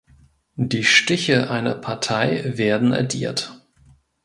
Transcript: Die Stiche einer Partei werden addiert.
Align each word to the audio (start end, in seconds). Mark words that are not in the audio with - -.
Die 0.55 0.83
Stiche 0.83 1.51
einer 1.51 1.75
Partei 1.75 2.57
werden 2.57 2.91
addiert. 2.91 3.63